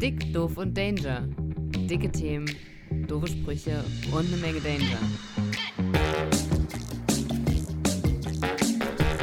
[0.00, 1.28] Dick, doof und Danger.
[1.90, 2.50] Dicke Themen,
[3.06, 4.98] doofe Sprüche und eine Menge Danger.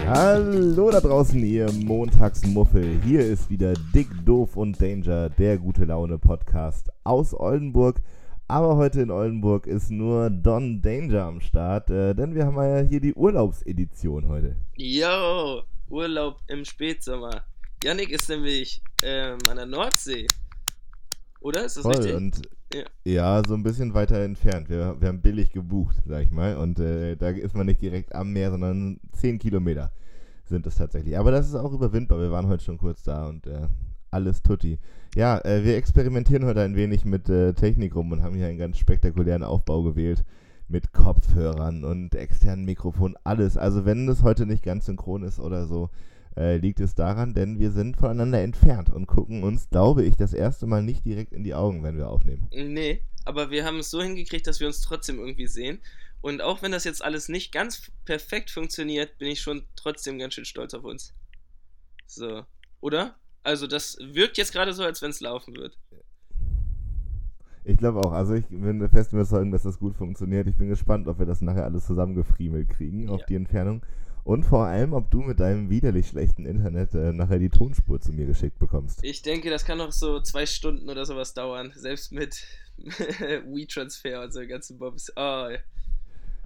[0.06, 3.02] Hallo da draußen, ihr Montagsmuffel.
[3.04, 8.00] Hier ist wieder Dick, Doof und Danger, der gute Laune Podcast aus Oldenburg.
[8.48, 12.82] Aber heute in Oldenburg ist nur Don Danger am Start, äh, denn wir haben ja
[12.88, 14.56] hier die Urlaubsedition heute.
[14.76, 17.44] Yo, Urlaub im Spätsommer.
[17.84, 20.28] Yannick ist nämlich ähm, an der Nordsee.
[21.48, 21.64] Oder?
[21.64, 22.16] Ist das Voll, richtig?
[22.16, 22.42] und
[22.74, 22.84] Ja.
[23.06, 23.42] ja.
[23.48, 24.70] so ein bisschen weiter entfernt.
[24.70, 26.58] Wir, wir haben billig gebucht, sag ich mal.
[26.58, 29.92] Und äh, da ist man nicht direkt am Meer, sondern 10 Kilometer
[30.44, 31.18] sind es tatsächlich.
[31.18, 32.20] Aber das ist auch überwindbar.
[32.20, 33.68] Wir waren heute schon kurz da und äh,
[34.12, 34.78] alles tutti.
[35.16, 38.58] Ja, äh, wir experimentieren heute ein wenig mit äh, Technik rum und haben hier einen
[38.58, 40.26] ganz spektakulären Aufbau gewählt.
[40.68, 43.56] Mit Kopfhörern und externen Mikrofonen, alles.
[43.56, 45.90] Also wenn es heute nicht ganz synchron ist oder so,
[46.38, 50.34] äh, liegt es daran, denn wir sind voneinander entfernt und gucken uns, glaube ich, das
[50.34, 52.48] erste Mal nicht direkt in die Augen, wenn wir aufnehmen.
[52.52, 55.80] Nee, aber wir haben es so hingekriegt, dass wir uns trotzdem irgendwie sehen.
[56.22, 60.34] Und auch wenn das jetzt alles nicht ganz perfekt funktioniert, bin ich schon trotzdem ganz
[60.36, 61.14] schön stolz auf uns.
[62.06, 62.44] So,
[62.82, 63.16] oder?
[63.44, 65.78] Also das wirkt jetzt gerade so, als wenn es laufen wird.
[67.64, 68.14] Ich glaube auch.
[68.14, 70.48] Also ich bin der festen Überzeugung, dass das gut funktioniert.
[70.48, 73.26] Ich bin gespannt, ob wir das nachher alles zusammengefriemelt kriegen auf Ja.
[73.28, 73.82] die Entfernung.
[74.28, 78.12] Und vor allem, ob du mit deinem widerlich schlechten Internet äh, nachher die Tonspur zu
[78.12, 79.02] mir geschickt bekommst.
[79.02, 81.72] Ich denke, das kann noch so zwei Stunden oder sowas dauern.
[81.74, 82.44] Selbst mit
[82.78, 85.10] WeTransfer und so ganzen Bobs.
[85.16, 85.48] Oh,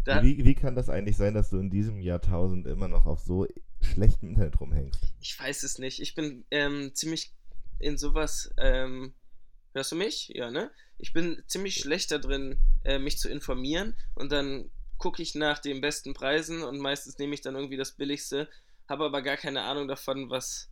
[0.06, 3.22] da, Wie, wie kann das eigentlich sein, dass du in diesem Jahrtausend immer noch auf
[3.22, 3.48] so
[3.82, 5.02] schlechtem Internet rumhängst?
[5.20, 6.04] Ich weiß es nicht.
[6.04, 7.34] Ich bin ähm, ziemlich
[7.80, 8.54] in sowas.
[8.60, 9.16] Ähm,
[9.74, 10.32] hörst du mich?
[10.36, 10.70] Ja, ne?
[11.00, 14.70] Ich bin ziemlich schlecht da drin, äh, mich zu informieren und dann
[15.02, 18.48] gucke ich nach den besten Preisen und meistens nehme ich dann irgendwie das billigste,
[18.88, 20.70] habe aber gar keine Ahnung davon, was.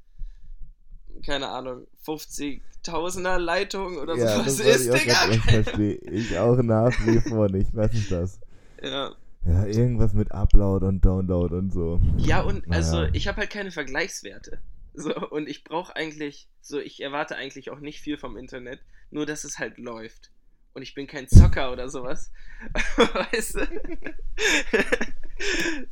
[1.26, 5.14] Keine Ahnung, 50.000er Leitung oder ja, sowas das ist, ich Digga.
[5.14, 6.00] grad echt verstehen.
[6.14, 7.76] Ich auch nach wie vor nicht.
[7.76, 8.40] Was ist das?
[8.82, 9.14] Ja.
[9.46, 12.00] Ja, irgendwas mit Upload und Download und so.
[12.18, 12.78] Ja, und Naja.
[12.78, 14.60] also ich habe halt keine Vergleichswerte.
[14.94, 18.80] So, und ich brauche eigentlich, so, ich erwarte eigentlich auch nicht viel vom Internet,
[19.12, 20.30] nur dass es halt läuft.
[20.80, 22.32] Und ich bin kein Zocker oder sowas.
[22.96, 23.68] weißt du?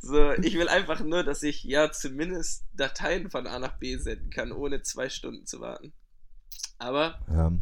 [0.00, 4.30] so, ich will einfach nur, dass ich ja zumindest Dateien von A nach B senden
[4.30, 5.92] kann, ohne zwei Stunden zu warten.
[6.78, 7.52] Aber, Ja.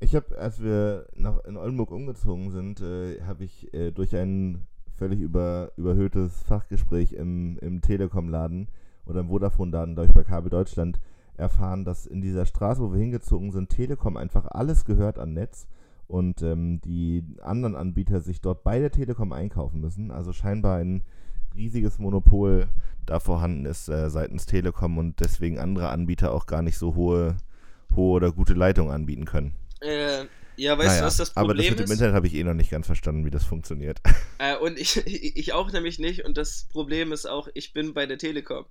[0.00, 4.66] Ich habe, als wir nach, in Oldenburg umgezogen sind, äh, habe ich äh, durch ein
[4.96, 8.68] völlig über, überhöhtes Fachgespräch im, im Telekom-Laden
[9.04, 10.98] oder im Vodafone-Laden, glaube ich, bei Kabel Deutschland,
[11.36, 15.66] erfahren, dass in dieser Straße, wo wir hingezogen sind, Telekom einfach alles gehört an Netz
[16.12, 20.10] und ähm, die anderen Anbieter sich dort bei der Telekom einkaufen müssen.
[20.10, 21.02] Also scheinbar ein
[21.56, 22.68] riesiges Monopol
[23.06, 27.36] da vorhanden ist äh, seitens Telekom und deswegen andere Anbieter auch gar nicht so hohe,
[27.96, 29.56] hohe oder gute Leitungen anbieten können.
[29.80, 31.90] äh, ja, weißt Naja, du, was das aber das Problem mit dem ist?
[31.90, 34.00] Internet habe ich eh noch nicht ganz verstanden, wie das funktioniert.
[34.38, 36.24] Äh, und ich, ich auch nämlich nicht.
[36.24, 38.66] Und das Problem ist auch, ich bin bei der Telekom.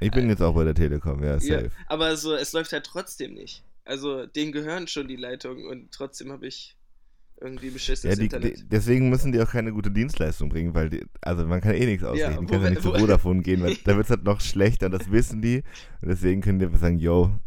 [0.00, 1.70] Ich bin jetzt auch bei der Telekom, ja, Ja, safe.
[1.86, 3.62] aber so, es läuft halt trotzdem nicht.
[3.86, 6.76] Also, denen gehören schon die Leitungen und trotzdem habe ich
[7.40, 8.58] irgendwie Ja, beschissenes die, Internet.
[8.58, 11.86] die, deswegen müssen die auch keine gute Dienstleistung bringen, weil die, also man kann eh
[11.86, 12.36] nichts ausrichten.
[12.36, 14.88] wo du kannst ja nicht zu Vodafone gehen, weil da wird es halt noch schlechter
[14.90, 15.62] das wissen die.
[16.00, 17.38] Und deswegen können die einfach sagen, yo,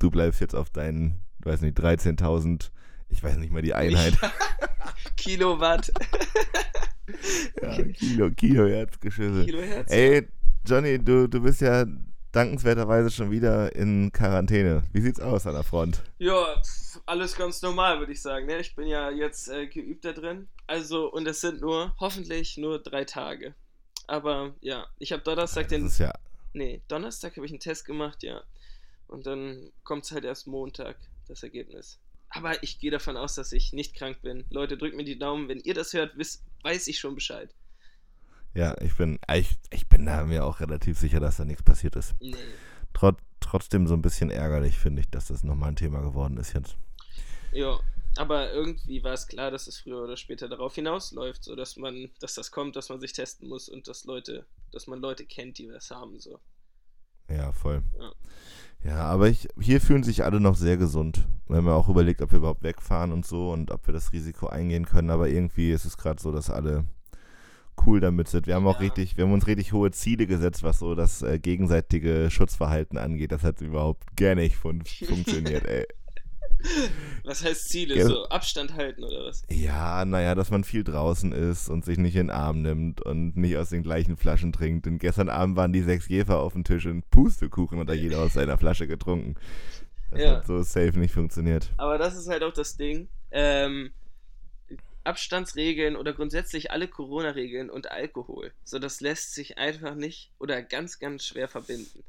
[0.00, 2.70] du bleibst jetzt auf deinen, weiß nicht, 13.000,
[3.08, 4.18] ich weiß nicht mal die Einheit.
[5.16, 5.90] Kilowatt,
[7.62, 9.44] ja, Kilo, Kilohertz Geschüsse.
[9.44, 9.90] Kilohertz.
[9.92, 10.26] Ey,
[10.66, 11.84] Johnny, du, du bist ja
[12.36, 14.82] dankenswerterweise schon wieder in Quarantäne.
[14.92, 16.02] Wie sieht's aus an der Front?
[16.18, 16.60] Ja,
[17.06, 18.46] alles ganz normal, würde ich sagen.
[18.46, 18.58] Ne?
[18.60, 20.48] Ich bin ja jetzt äh, geübt da drin.
[20.66, 23.54] Also, und es sind nur, hoffentlich nur drei Tage.
[24.06, 25.86] Aber ja, ich habe Donnerstag Das den.
[25.86, 26.12] ist ja
[26.52, 28.42] Nee, Donnerstag habe ich einen Test gemacht, ja.
[29.08, 30.96] Und dann kommt es halt erst Montag,
[31.28, 31.98] das Ergebnis.
[32.30, 34.44] Aber ich gehe davon aus, dass ich nicht krank bin.
[34.50, 35.48] Leute, drückt mir die Daumen.
[35.48, 37.54] Wenn ihr das hört, wisst, weiß ich schon Bescheid.
[38.56, 41.94] Ja, ich bin, ich, ich bin da mir auch relativ sicher, dass da nichts passiert
[41.94, 42.14] ist.
[42.20, 42.34] Nee.
[42.94, 46.54] Trot, trotzdem so ein bisschen ärgerlich, finde ich, dass das nochmal ein Thema geworden ist
[46.54, 46.74] jetzt.
[47.52, 47.78] Ja,
[48.16, 52.08] aber irgendwie war es klar, dass es früher oder später darauf hinausläuft, so dass man,
[52.20, 55.58] dass das kommt, dass man sich testen muss und dass Leute, dass man Leute kennt,
[55.58, 56.40] die das haben, so.
[57.28, 57.82] Ja, voll.
[57.98, 58.12] Ja.
[58.84, 61.26] Ja, aber ich, hier fühlen sich alle noch sehr gesund.
[61.48, 64.12] Wir haben ja auch überlegt, ob wir überhaupt wegfahren und so und ob wir das
[64.12, 66.86] Risiko eingehen können, aber irgendwie ist es gerade so, dass alle
[67.86, 68.46] cool damit sind.
[68.46, 68.86] Wir haben auch Ja.
[68.86, 73.32] richtig, wir haben uns richtig hohe Ziele gesetzt, was so das äh, gegenseitige Schutzverhalten angeht.
[73.32, 75.86] Das hat überhaupt gar nicht fun funktioniert, ey.
[77.24, 77.96] Was heißt Ziele?
[77.96, 78.06] Ja.
[78.06, 79.42] So Abstand halten oder was?
[79.50, 83.36] Ja, naja, dass man viel draußen ist und sich nicht in den Arm nimmt und
[83.36, 84.86] nicht aus den gleichen Flaschen trinkt.
[84.86, 88.20] Denn gestern Abend waren die sechs Jäfer auf dem Tisch und Pustekuchen und da jeder
[88.20, 89.34] aus seiner Flasche getrunken.
[90.10, 90.36] Das Ja.
[90.36, 91.72] hat so safe nicht funktioniert.
[91.76, 93.08] Aber das ist halt auch das Ding.
[93.32, 93.90] Ähm,
[95.06, 98.52] Abstandsregeln oder grundsätzlich alle Corona-Regeln und Alkohol.
[98.64, 102.02] So, das lässt sich einfach nicht oder ganz, ganz schwer verbinden.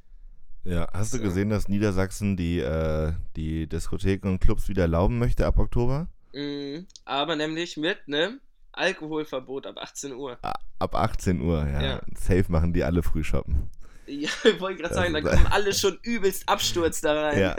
[0.63, 1.23] Ja, hast du So.
[1.23, 6.07] gesehen, dass Niedersachsen die, äh, die Diskotheken und Clubs wieder erlauben möchte ab Oktober?
[6.33, 8.41] Mm, aber nämlich mit einem
[8.73, 10.37] Alkoholverbot ab 18 Uhr.
[10.41, 11.81] Ab 18 Uhr, ja.
[11.81, 12.01] Ja.
[12.15, 13.69] Safe machen die alle früh shoppen.
[14.07, 17.39] Ja, ich wollte gerade sagen, da kommen alle schon übelst Absturz da rein.
[17.39, 17.55] Ja,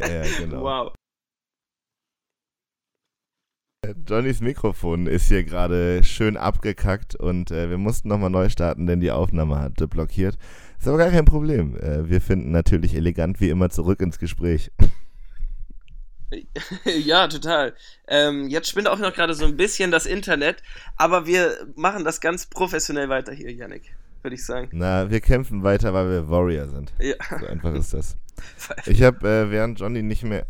[0.00, 0.62] ja genau.
[0.62, 0.92] Wow.
[4.06, 9.00] Johnnys Mikrofon ist hier gerade schön abgekackt und äh, wir mussten nochmal neu starten, denn
[9.00, 10.38] die Aufnahme hatte blockiert.
[10.78, 11.76] Ist aber gar kein Problem.
[11.80, 14.70] Äh, wir finden natürlich elegant wie immer zurück ins Gespräch.
[16.84, 17.74] ja, total.
[18.06, 20.62] Ähm, jetzt spinnt auch noch gerade so ein bisschen das Internet,
[20.96, 24.68] aber wir machen das ganz professionell weiter hier, Yannick, würde ich sagen.
[24.70, 26.92] Na, wir kämpfen weiter, weil wir Warrior sind.
[27.00, 27.16] Ja.
[27.40, 28.16] So einfach ist das.
[28.86, 30.46] Ich habe, äh, während Johnny nicht mehr,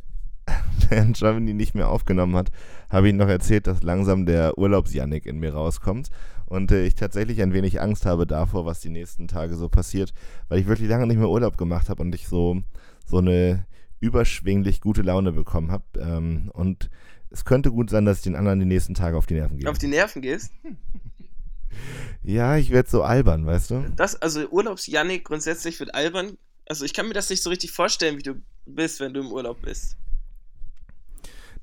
[0.88, 2.50] während Johnny nicht mehr aufgenommen hat,
[2.90, 6.08] habe ich noch erzählt, dass langsam der Urlaubs-Yannick in mir rauskommt
[6.46, 10.12] und äh, ich tatsächlich ein wenig Angst habe davor, was die nächsten Tage so passiert,
[10.48, 12.62] weil ich wirklich lange nicht mehr Urlaub gemacht habe und ich so
[13.04, 13.66] so eine
[14.00, 16.90] überschwinglich gute Laune bekommen habe ähm, und
[17.30, 19.70] es könnte gut sein, dass ich den anderen die nächsten Tage auf die Nerven gehe.
[19.70, 20.52] Auf die Nerven gehst.
[22.22, 23.92] ja, ich werde so albern, weißt du?
[23.96, 26.36] Das, also Urlaubs-Yannick grundsätzlich wird albern.
[26.68, 28.34] Also ich kann mir das nicht so richtig vorstellen, wie du
[28.66, 29.96] bist, wenn du im Urlaub bist.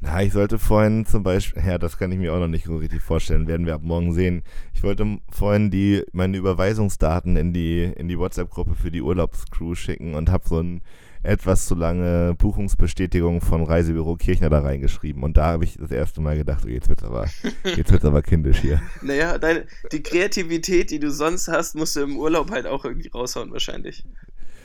[0.02, 2.78] Na, ich sollte vorhin zum Beispiel, ja, das kann ich mir auch noch nicht so
[2.78, 4.44] richtig vorstellen, werden wir ab morgen sehen.
[4.74, 10.16] Ich wollte vorhin die, meine Überweisungsdaten in die, in die WhatsApp-Gruppe für die Urlaubscrew schicken
[10.16, 10.82] und habe so ein
[11.22, 15.22] etwas zu lange Buchungsbestätigung von Reisebüro Kirchner da reingeschrieben.
[15.22, 17.28] Und da habe ich das erste Mal gedacht, oh, jetzt wird's aber,
[17.76, 18.82] jetzt wird's aber kindisch hier.
[19.02, 23.10] Naja, deine, die Kreativität, die du sonst hast, musst du im Urlaub halt auch irgendwie
[23.10, 24.06] raushauen, wahrscheinlich.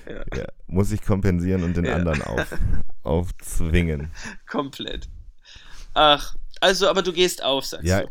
[0.09, 1.97] Ja, Ja, muss ich kompensieren und den Ja.
[1.97, 2.57] anderen auf,
[3.03, 4.11] aufzwingen.
[4.49, 5.09] komplett.
[5.95, 8.09] Ach, also, aber du gehst auf, sagst Ja, du.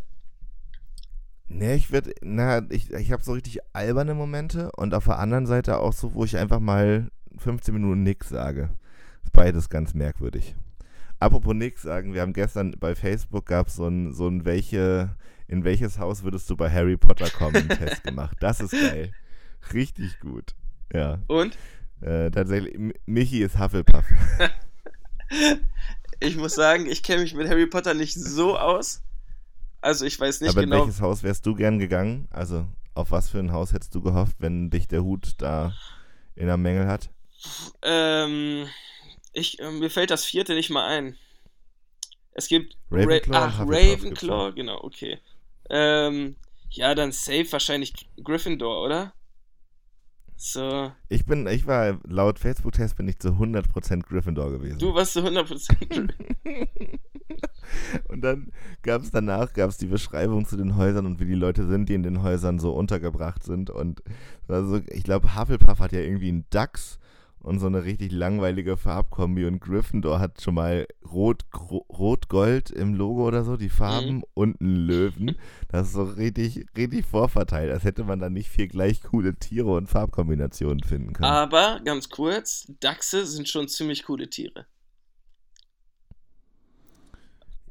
[1.48, 5.46] Nee, ich würde, na, ich, ich habe so richtig alberne Momente und auf der anderen
[5.46, 8.70] Seite auch so, wo ich einfach mal 15 Minuten nix sage.
[9.24, 10.56] Ist beides ganz merkwürdig.
[11.20, 15.16] Apropos nix sagen, wir haben gestern bei Facebook gab so ein, so ein welche,
[15.48, 18.38] in welches Haus würdest du bei Harry Potter kommen, Test gemacht.
[18.40, 19.12] Das ist geil.
[19.74, 20.56] Richtig gut.
[20.92, 21.20] Ja.
[21.28, 21.58] Und
[22.02, 24.04] Äh, tatsächlich, Michi ist Hufflepuff.
[26.20, 29.02] ich muss sagen, ich kenne mich mit Harry Potter nicht so aus.
[29.82, 30.86] Also ich weiß nicht Aber in genau.
[30.86, 32.28] welches Haus wärst du gern gegangen?
[32.32, 35.74] Also, auf was für ein Haus hättest du gehofft, wenn dich der Hut da
[36.36, 37.10] in der Mängel hat?
[37.82, 38.68] Ähm,
[39.34, 41.18] ich, äh, mir fällt das vierte nicht mal ein.
[42.32, 45.20] Es gibt Ravenclaw Ra Ach, Ravenclaw, genau, okay.
[45.70, 46.36] Ähm,
[46.70, 47.94] ja, dann safe wahrscheinlich
[48.24, 49.14] Gryffindor, oder?
[50.36, 54.80] So, Ich bin, ich war, laut Facebook-Test bin ich zu 100% Gryffindor gewesen.
[54.80, 56.10] du warst zu 100%
[58.10, 58.52] Und dann
[58.82, 61.90] gab es danach, gab es die Beschreibung zu den Häusern und wie die Leute sind,
[61.90, 63.70] die in den Häusern so untergebracht sind.
[63.70, 64.04] Und
[64.48, 67.00] also, ich glaube, Hufflepuff hat ja irgendwie einen Dachs
[67.44, 73.28] und so eine richtig langweilige Farbkombi und Gryffindor hat schon mal rot, rot-gold im Logo
[73.28, 74.24] oder so, die Farben Mhm.
[74.34, 75.36] und einen Löwen.
[75.70, 77.72] Das ist so richtig, richtig vorverteilt.
[77.72, 81.30] Als hätte man da nicht vier gleich coole Tiere und Farbkombinationen finden können.
[81.30, 84.66] Aber, ganz kurz, Dachse sind schon ziemlich coole Tiere.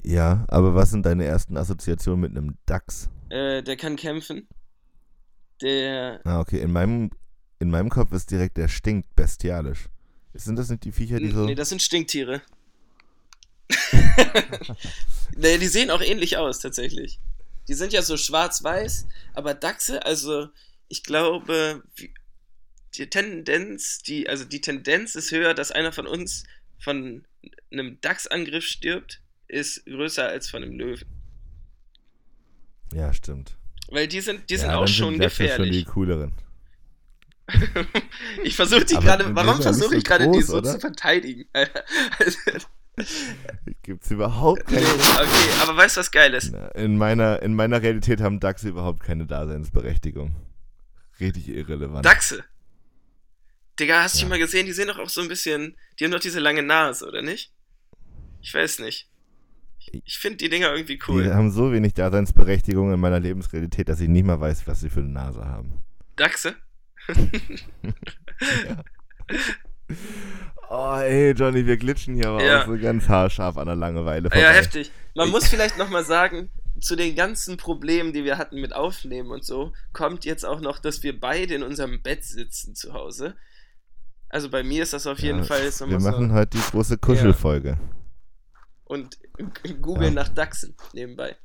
[0.04, 3.08] Ja, aber was sind deine ersten Assoziationen mit einem Dachs?
[3.30, 4.48] Äh, der kann kämpfen.
[5.62, 6.60] Der, Ah, okay.
[6.60, 7.10] In meinem,
[7.62, 9.88] in meinem Kopf ist direkt der stinkt bestialisch.
[10.34, 11.44] Sind das nicht die Viecher, die so.
[11.46, 12.42] nee, das sind Stinktiere.
[15.36, 17.20] nee, die sehen auch ähnlich aus, tatsächlich.
[17.68, 20.48] Die sind ja so schwarz-weiß, aber Dachse, also
[20.88, 21.84] ich glaube,
[22.94, 26.42] die Tendenz, die, also die Tendenz ist höher, dass einer von uns
[26.80, 27.24] von
[27.70, 31.06] einem Dachsangriff stirbt, ist größer als von einem Löwen.
[32.92, 33.56] ja, stimmt.
[33.88, 35.70] Weil die sind, die ja, sind auch schon schon gefährlich.
[35.70, 36.32] die cooleren.
[38.44, 40.72] ich versuche die gerade, die warum versuche ich gerade die so oder?
[40.72, 41.44] zu verteidigen?
[43.82, 44.86] Gibt's überhaupt keine.
[44.86, 46.52] okay, aber weißt du, was geil ist?
[46.74, 50.34] In meiner, in meiner Realität haben Dachse überhaupt keine Daseinsberechtigung.
[51.20, 52.04] Richtig irrelevant.
[52.04, 52.44] Dachse.
[53.80, 54.24] Digga, hast du Ja.
[54.24, 54.66] die mal gesehen?
[54.66, 55.76] Die sehen doch auch so ein bisschen.
[55.98, 57.52] Die haben doch diese lange Nase, oder nicht?
[58.40, 59.08] Ich weiß nicht.
[60.04, 61.34] Ich, finde die Dinger irgendwie Die cool.
[61.34, 65.00] haben so wenig Daseinsberechtigung in meiner Lebensrealität, dass ich nicht mal weiß, was sie für
[65.00, 65.82] eine Nase haben.
[66.16, 66.54] Dachse?
[70.70, 72.62] Oh, ey, Johnny, wir glitschen hier aber Ja.
[72.62, 74.58] auch so ganz haarscharf an der Langeweile Ah Ja, vorbei.
[74.58, 74.90] heftig.
[75.14, 79.44] Man muss vielleicht nochmal sagen, zu den ganzen Problemen, die wir hatten mit Aufnehmen und
[79.44, 83.36] so, kommt jetzt auch noch, dass wir beide in unserem Bett sitzen zu Hause.
[84.30, 86.34] Also bei mir ist das auf jeden Ja, Fall jetzt Wir machen so.
[86.34, 87.78] heute die große Kuschelfolge.
[88.84, 89.18] Und
[89.82, 90.22] googeln Ja.
[90.22, 91.36] nach Dachsen nebenbei.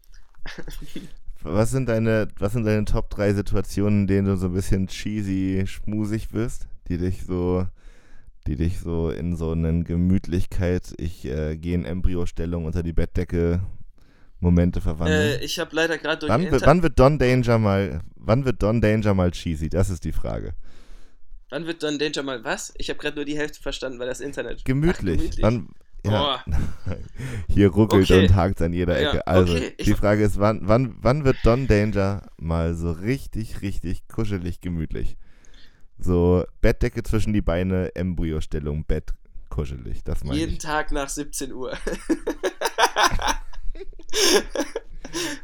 [1.43, 4.87] Was sind deine, was sind deine Top 3 Situationen, in denen du so ein bisschen
[4.87, 7.65] cheesy, schmusig wirst, die dich so,
[8.47, 13.61] die dich so in so eine Gemütlichkeit, ich äh, gehe in Embryostellung unter die Bettdecke
[14.39, 15.39] Momente Äh, verwandeln?
[15.41, 18.81] ich habe leider gerade durch wann, Inter wann wird Don Danger mal, wann wird Don
[18.81, 19.69] Danger mal cheesy?
[19.69, 20.53] Das ist die Frage.
[21.49, 22.73] wann wird Don Danger mal was?
[22.77, 24.63] Ich habe gerade nur die Hälfte verstanden, weil das Internet.
[24.65, 25.17] Gemütlich.
[25.17, 25.43] Ach, gemütlich.
[25.43, 25.69] Wann,
[26.11, 26.51] ja, Oh,
[27.53, 28.25] hier ruckelt Okay.
[28.27, 29.27] und hakt an jeder Ja, Ecke.
[29.27, 34.07] Also, okay, die Frage ist, wann, wann, wann wird Don Danger mal so richtig, richtig
[34.07, 35.17] kuschelig gemütlich?
[35.99, 39.13] So Bettdecke zwischen die Beine, Embryostellung, Bett,
[39.49, 40.03] kuschelig.
[40.03, 40.59] Das meine jeden ich.
[40.59, 41.75] Tag nach 17 Uhr.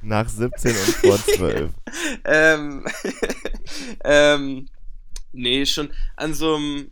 [0.02, 1.72] Nach 17 und vor 12.
[2.26, 2.86] ähm,
[4.04, 4.68] ähm,
[5.32, 6.92] nee, schon an so einem,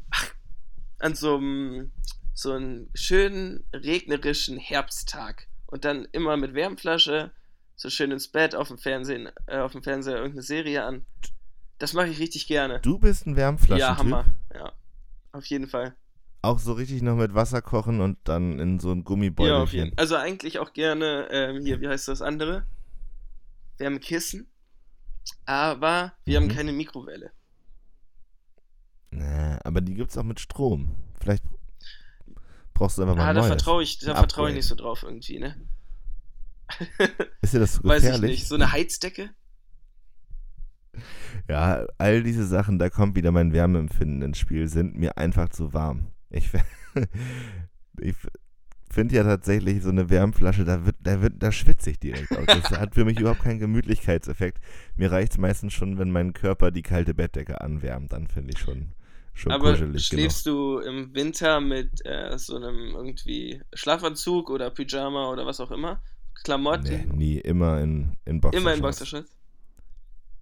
[1.00, 1.92] an so einem,
[2.41, 7.31] so einem schönen regnerischen Herbsttag und dann immer mit Wärmflasche,
[7.75, 11.05] so schön ins Bett, auf dem Fernsehen, äh, auf dem Fernseher irgendeine Serie an.
[11.77, 12.79] Das mache ich richtig gerne.
[12.81, 13.79] Du bist ein Wärmflaschentyp.
[13.79, 14.25] ja, Hammer.
[14.53, 14.71] Ja,
[15.33, 15.95] auf jeden Fall.
[16.43, 19.03] Auch so richtig noch mit Wasser kochen und dann in so ein
[19.38, 22.65] Ja, auf jeden Also eigentlich auch gerne, ähm, hier, wie heißt das andere?
[23.77, 24.48] Wärmekissen.
[25.45, 26.55] Aber wir haben Mhm.
[26.55, 27.31] keine Mikrowelle.
[29.12, 30.95] Nee, aber die gibt's auch mit Strom.
[31.19, 31.43] Vielleicht
[32.82, 33.50] brauchst du einfach mal Ah, ein da neues.
[33.52, 35.56] vertraue ich, da vertraue ich nicht so drauf irgendwie, ne?
[37.42, 38.32] Ist dir das Weiß gefährlich?
[38.32, 38.48] ich nicht.
[38.48, 39.30] So eine Heizdecke?
[41.48, 45.74] Ja, all diese Sachen, da kommt wieder mein Wärmeempfinden ins Spiel, sind mir einfach zu
[45.74, 46.08] warm.
[46.30, 46.50] Ich,
[48.00, 48.16] ich
[48.90, 52.46] finde ja tatsächlich so eine Wärmflasche, da wird, da wird, da schwitze ich direkt aus.
[52.48, 54.60] Das hat für mich überhaupt keinen Gemütlichkeitseffekt.
[54.96, 58.60] Mir reicht es meistens schon, wenn mein Körper die kalte Bettdecke anwärmt, dann finde ich
[58.60, 58.94] schon,
[59.34, 65.30] schon Aber kuschelig schläfst du im Winter mit äh, so einem irgendwie Schlafanzug oder Pyjama
[65.30, 66.02] oder was auch immer?
[66.34, 66.44] genug.
[66.44, 67.10] Klamotten?
[67.10, 68.62] Nee, nie, immer in, in Boxershorts.
[68.62, 69.32] Immer in Boxershorts?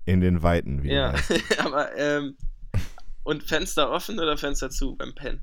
[0.05, 1.13] In den Weiten, wie Ja,
[1.60, 2.36] aber ähm,
[3.24, 5.41] und Fenster offen oder Fenster zu beim Pennen?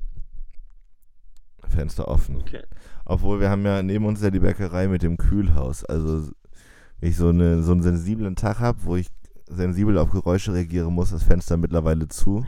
[1.69, 2.37] Fenster offen.
[2.37, 2.63] Okay.
[3.05, 5.85] Obwohl wir haben ja neben uns ja die Bäckerei mit dem Kühlhaus.
[5.85, 6.31] Also
[6.99, 9.07] wenn ich so, eine, so einen sensiblen Tag habe, wo ich
[9.47, 12.45] sensibel auf Geräusche reagieren muss, das Fenster mittlerweile zu,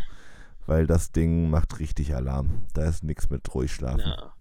[0.69, 2.61] weil das Ding macht richtig Alarm.
[2.75, 4.01] Da ist nichts mit ruhig schlafen.
[4.01, 4.33] Ja, Ja.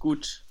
[0.00, 0.44] Gut.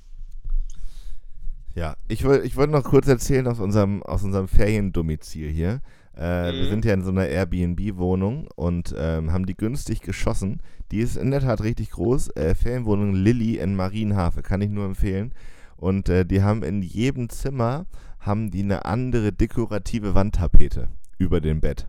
[2.08, 5.82] ich wollte ich wollt noch kurz erzählen aus unserem, aus unserem Feriendomizil hier.
[6.16, 6.70] Äh, Wir Mhm.
[6.70, 10.62] sind ja in so einer Airbnb-Wohnung und ähm, haben die günstig geschossen.
[10.92, 12.36] Die ist in der Tat richtig groß.
[12.36, 15.34] Äh, Ferienwohnung Lilly in Marienhafe, kann ich nur empfehlen.
[15.76, 17.88] Und äh, die haben in jedem Zimmer
[18.20, 21.88] haben die eine andere dekorative Wandtapete über dem Bett.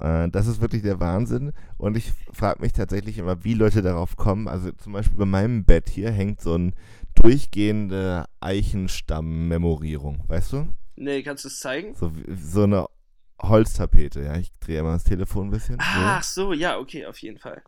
[0.00, 1.52] Äh, das ist wirklich der Wahnsinn.
[1.76, 4.48] Und ich frage mich tatsächlich immer, wie Leute darauf kommen.
[4.48, 6.74] Also zum Beispiel bei meinem Bett hier hängt so ein
[7.14, 10.68] durchgehende Eichenstammmemorierung, weißt du?
[10.96, 11.94] Nee, kannst du es zeigen?
[11.94, 12.86] So, so eine
[13.40, 14.36] Holztapete, ja.
[14.36, 15.76] Ich drehe mal das Telefon ein bisschen.
[15.80, 17.62] Ach so, ja, okay, auf jeden Fall.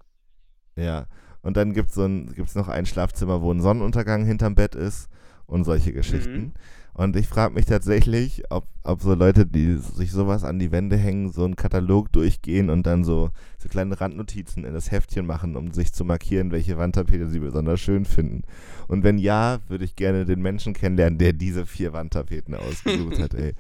[0.76, 0.82] So.
[0.82, 1.06] Ja.
[1.42, 5.08] Und dann gibt so es noch ein Schlafzimmer, wo ein Sonnenuntergang hinterm Bett ist
[5.46, 6.38] und solche Geschichten.
[6.38, 6.52] Mhm.
[6.92, 10.96] Und ich frage mich tatsächlich, ob, ob so Leute, die sich sowas an die Wände
[10.96, 15.56] hängen, so einen Katalog durchgehen und dann so, so kleine Randnotizen in das Heftchen machen,
[15.56, 18.42] um sich zu markieren, welche Wandtapete sie besonders schön finden.
[18.88, 23.34] Und wenn ja, würde ich gerne den Menschen kennenlernen, der diese vier Wandtapeten ausgesucht hat,
[23.34, 23.54] ey.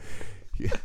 [0.56, 0.70] Hier.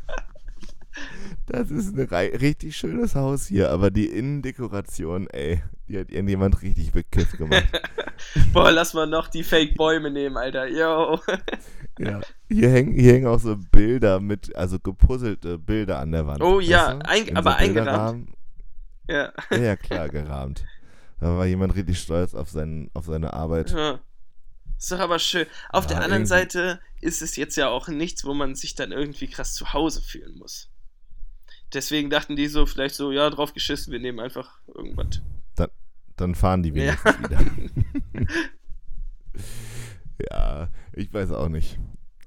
[1.47, 6.91] Das ist ein richtig schönes Haus hier, aber die Innendekoration, ey, die hat irgendjemand richtig
[6.91, 7.67] bekifft gemacht.
[8.53, 10.67] Boah, lass mal noch die Fake-Bäume nehmen, Alter.
[10.67, 11.19] Yo.
[11.99, 12.19] Ja.
[12.49, 16.41] Hier hängen, hier hängen auch so Bilder mit, also gepuzzelte Bilder an der Wand.
[16.41, 18.29] Oh ja, ein- In aber eingerahmt.
[19.07, 19.31] Ja.
[19.51, 20.65] Ja, ja, klar, gerahmt.
[21.19, 23.71] Da war jemand richtig stolz auf, seinen, auf seine Arbeit.
[23.71, 23.99] ja.
[24.77, 25.45] Ist doch aber schön.
[25.69, 26.27] Auf Ja, der anderen irgendwie.
[26.27, 30.01] Seite ist es jetzt ja auch nichts, wo man sich dann irgendwie krass zu Hause
[30.01, 30.69] fühlen muss.
[31.73, 35.21] Deswegen dachten die so, vielleicht so, ja, drauf geschissen, wir nehmen einfach irgendwas.
[36.17, 37.39] Dann fahren die wenigstens wieder.
[40.31, 41.79] ja, ich weiß auch nicht.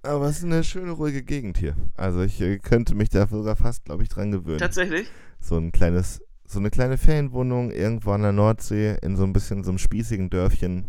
[0.03, 1.75] Aber es ist eine schöne, ruhige Gegend hier.
[1.97, 4.59] Also ich äh, könnte mich da sogar fast, glaube ich, dran gewöhnen.
[4.59, 5.09] Tatsächlich?
[5.41, 9.65] so ein kleines, so eine kleine Ferienwohnung irgendwo an der Nordsee in so ein bisschen
[9.65, 10.89] so einem spießigen Dörfchen.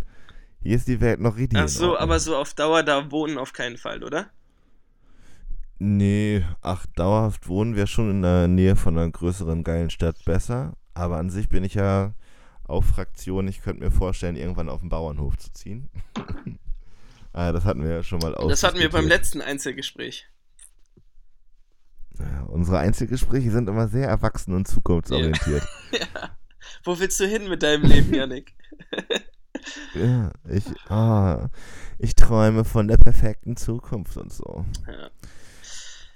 [0.61, 1.59] Hier ist die Welt noch richtig.
[1.59, 4.27] Ach so, aber so auf Dauer da wohnen auf keinen Fall, oder?
[5.81, 10.73] Nee, ach, dauerhaft wohnen wir schon in der Nähe von einer größeren, geilen Stadt besser.
[10.93, 12.13] Aber an sich bin ich ja
[12.65, 13.47] auf Fraktion.
[13.47, 15.89] Ich könnte mir vorstellen, irgendwann auf den Bauernhof zu ziehen.
[17.33, 20.27] ah, das hatten wir ja schon mal Das hatten wir beim letzten Einzelgespräch.
[22.17, 25.63] Ja, unsere Einzelgespräche sind immer sehr erwachsen und zukunftsorientiert.
[25.91, 26.07] Ja.
[26.83, 28.53] Wo willst du hin mit deinem Leben, Yannick?
[29.93, 31.49] Ja, ich, ah,
[31.97, 34.65] ich träume von der perfekten Zukunft und so.
[34.87, 35.09] Ja.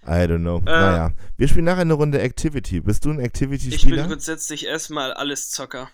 [0.06, 0.60] I don't know.
[0.60, 0.64] Äh.
[0.66, 2.82] naja, wir spielen nachher eine Runde Activity.
[2.82, 4.08] Bist du ein Ich bin Activity-Spieler?
[4.08, 5.90] grundsätzlich erstmal alles Zocker.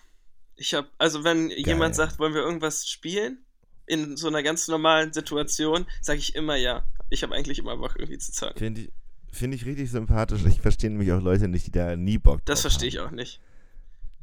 [0.56, 3.44] Ich hab, also wenn jemand sagt, wollen wir irgendwas spielen,
[3.90, 6.84] in so einer ganz normalen Situation, sage ich immer ja.
[7.08, 8.56] Ich habe eigentlich immer Bock irgendwie zu zocken.
[8.58, 8.90] Finde ich,
[9.32, 10.44] find ich richtig sympathisch.
[10.46, 13.40] Ich verstehe nämlich auch Leute nicht, die da nie Bock Das verstehe ich auch nicht.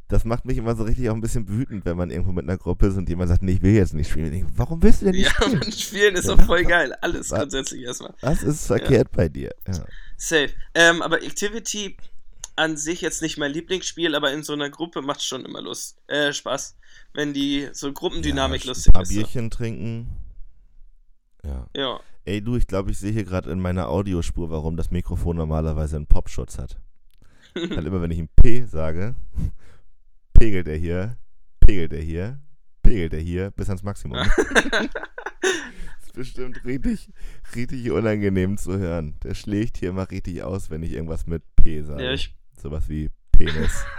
[0.08, 2.58] Das macht mich immer so richtig auch ein bisschen wütend, wenn man irgendwo mit einer
[2.58, 4.32] Gruppe ist und jemand sagt, nee, ich will jetzt nicht spielen.
[4.32, 5.62] Denke, warum willst du denn nicht Ja, spielen?
[5.62, 6.94] und spielen ist Ja, auch voll geil.
[7.02, 7.40] Alles was?
[7.40, 8.14] grundsätzlich erstmal.
[8.22, 9.54] Was ist verkehrt bei dir?
[9.68, 9.86] Ja.
[10.16, 10.50] Safe.
[10.76, 11.98] Ähm, aber Activity
[12.58, 16.02] an sich jetzt nicht mein Lieblingsspiel, aber in so einer Gruppe macht schon immer Lust.
[16.08, 16.76] Äh, Spaß.
[17.14, 19.10] Wenn die so Gruppendynamik ja, lustig Ein paar ist.
[19.10, 19.16] So.
[19.16, 20.10] Bierchen trinken.
[21.44, 21.68] Ja.
[21.76, 22.00] Ja.
[22.26, 25.96] Ey, du, ich glaube, ich sehe hier gerade in meiner Audiospur, warum das Mikrofon normalerweise
[25.96, 26.80] einen Popschutz hat.
[27.56, 29.16] Halt immer, wenn ich ein P sage,
[30.34, 31.18] pegelt er hier,
[31.60, 32.40] pegelt er hier,
[32.82, 34.18] pegelt er hier bis ans Maximum.
[34.62, 37.10] das ist bestimmt richtig,
[37.56, 39.16] richtig unangenehm zu hören.
[39.24, 42.04] Der schlägt hier immer richtig aus, wenn ich irgendwas mit P sage.
[42.04, 42.37] ja, ich.
[42.58, 43.84] Sowas wie Penis.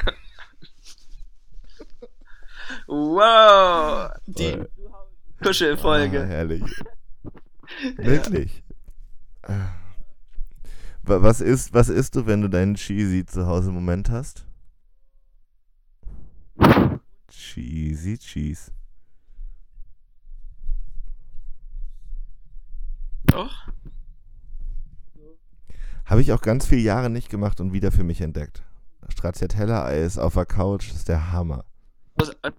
[2.87, 4.11] Wow!
[4.27, 4.67] Die Äh,
[5.43, 6.23] Kuschelfolge.
[6.23, 6.63] Ah, herrlich.
[7.97, 8.63] Wirklich.
[9.43, 9.71] Ah.
[11.03, 14.45] Wa- Was isst, was isst du, wenn du deinen Cheesy zu Hause im Moment hast?
[17.31, 18.73] Cheesy Cheese.
[23.25, 23.69] Doch.
[26.09, 28.65] Habe ich auch ganz viele Jahre nicht gemacht und wieder für mich entdeckt.
[29.09, 31.65] Stracciatella-Eis auf der Couch ist der Hammer.
[32.43, 32.51] Äh,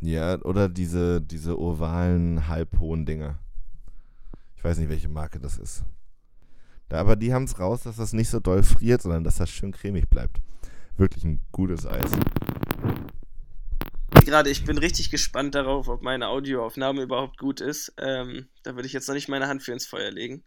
[0.00, 3.40] Ja, oder diese, diese ovalen, halbhohen Dinger.
[4.56, 5.84] Ich weiß nicht, welche Marke das ist.
[6.88, 9.50] Da, aber die haben es raus, dass das nicht so doll friert, sondern dass das
[9.50, 10.40] schön cremig bleibt.
[10.96, 12.10] Wirklich ein gutes Eis.
[14.28, 17.94] Gerade, ich bin richtig gespannt darauf, ob meine Audioaufnahme überhaupt gut ist.
[17.96, 20.44] Ähm, da würde ich jetzt noch nicht meine Hand für ins Feuer legen.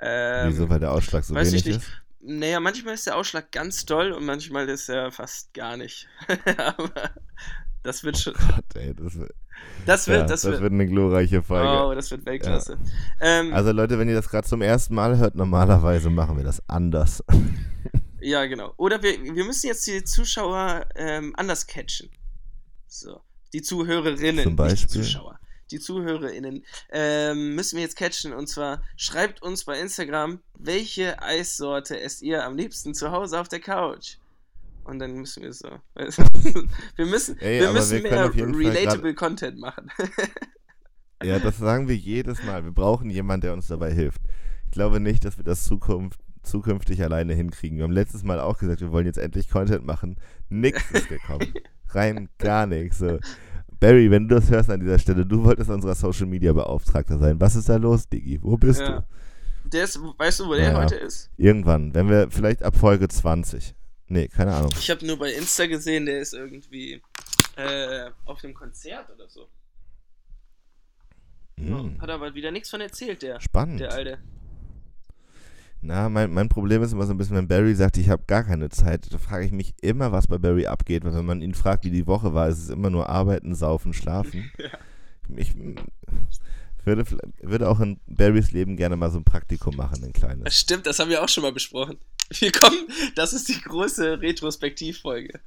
[0.00, 1.90] Ähm, Wieso, weil der Ausschlag so wenig ist?
[2.20, 6.06] Naja, manchmal ist der Ausschlag ganz doll und manchmal ist er fast gar nicht.
[6.56, 7.10] Aber
[7.82, 8.34] das wird schon.
[8.34, 9.34] Gott, ey, das, wird-
[9.86, 10.62] Das wird, ja, das, wird.
[10.62, 11.84] eine glorreiche Folge.
[11.86, 12.78] Oh, das wird Weltklasse.
[13.20, 16.62] Ähm, Also Leute, wenn ihr das gerade zum ersten Mal hört, normalerweise machen wir das
[16.68, 17.24] anders.
[18.20, 18.72] ja, genau.
[18.76, 22.08] Oder wir, wir müssen jetzt die Zuschauer ähm, anders catchen.
[22.86, 23.20] So.
[23.52, 25.02] Die Zuhörerinnen, Zum nicht die Beispiel?
[25.02, 25.38] Zuschauer.
[25.70, 28.32] Die ZuhörerInnen ähm, müssen wir jetzt catchen.
[28.32, 33.48] Und zwar schreibt uns bei Instagram, welche Eissorte esst ihr am liebsten zu Hause auf
[33.48, 34.16] der Couch?
[34.84, 35.68] Und dann müssen wir so.
[35.94, 39.90] wir müssen, Ey, wir müssen wir mehr relatable Content machen.
[41.22, 42.64] Ja, das sagen wir jedes Mal.
[42.64, 44.20] Wir brauchen jemanden, der uns dabei hilft.
[44.66, 47.78] Ich glaube nicht, dass wir das Zukunft, zukünftig alleine hinkriegen.
[47.78, 50.16] Wir haben letztes Mal auch gesagt, wir wollen jetzt endlich Content machen.
[50.50, 51.54] Nix ist gekommen.
[51.94, 52.98] Rein gar nichts.
[52.98, 53.18] So.
[53.80, 57.40] Barry, wenn du das hörst an dieser Stelle, du wolltest unserer Social Media Beauftragter sein.
[57.40, 58.38] Was ist da los, Diggi?
[58.42, 59.00] Wo bist Ja.
[59.00, 59.68] du?
[59.70, 60.84] Der ist, weißt du, wo der Naja.
[60.84, 61.30] heute ist?
[61.36, 63.74] Irgendwann, wenn wir vielleicht ab Folge 20.
[64.08, 64.70] Nee, keine Ahnung.
[64.78, 67.00] Ich habe nur bei Insta gesehen, der ist irgendwie
[67.56, 69.48] äh, auf einem Konzert oder so.
[71.58, 73.80] Hm, Hat aber wieder nichts von erzählt, der, spannend.
[73.80, 74.18] der Alte.
[75.86, 78.42] Na, mein, mein Problem ist immer so ein bisschen, wenn Barry sagt, ich habe gar
[78.42, 81.52] keine Zeit, da frage ich mich immer, was bei Barry abgeht, weil wenn man ihn
[81.54, 84.50] fragt, wie die Woche war, ist es immer nur arbeiten, saufen, schlafen.
[84.58, 84.70] Ja.
[85.36, 85.54] Ich
[86.84, 87.04] würde,
[87.40, 90.60] würde auch in Barrys Leben gerne mal so ein Praktikum machen, ein Das kleines.
[90.60, 91.96] stimmt, das haben wir auch schon mal besprochen.
[92.38, 95.40] Wir kommen, das ist die große Retrospektivfolge.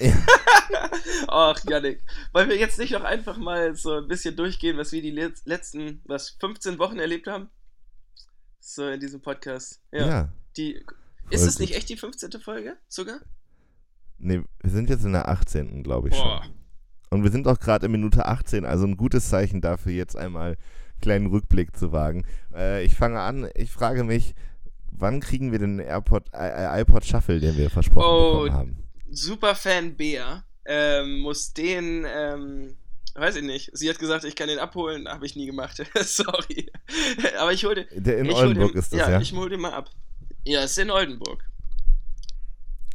[0.00, 0.12] Ja.
[1.28, 2.00] Ach, Janik.
[2.32, 5.42] Wollen wir jetzt nicht noch einfach mal so ein bisschen durchgehen, was wir die letz-
[5.44, 7.48] letzten, was, 15 Wochen erlebt haben?
[8.60, 9.80] So in diesem Podcast.
[9.90, 10.06] Ja.
[10.06, 10.32] Ja.
[10.56, 10.84] Die,
[11.30, 12.32] ist es nicht echt die 15.
[12.40, 13.20] Folge sogar?
[14.18, 16.42] Nee, wir sind jetzt in der 18., glaube ich Boah.
[16.44, 16.54] schon.
[17.10, 20.50] Und wir sind auch gerade in Minute 18, also ein gutes Zeichen dafür, jetzt einmal
[20.50, 22.24] einen kleinen Rückblick zu wagen.
[22.54, 24.34] Äh, ich fange an, ich frage mich,
[24.92, 28.76] wann kriegen wir den AirPod, äh, iPod Shuffle, den wir versprochen Oh, bekommen haben?
[29.10, 32.76] Superfan Bea ähm, muss den, ähm,
[33.14, 33.70] weiß ich nicht.
[33.72, 35.76] Sie hat gesagt, ich kann den abholen, habe ich nie gemacht.
[36.04, 36.70] Sorry.
[37.38, 37.86] Aber ich hol den.
[38.02, 39.20] Der in Oldenburg den, ist das, ja, ja?
[39.20, 39.90] ich hol den mal ab.
[40.44, 41.44] Ja, ist in Oldenburg.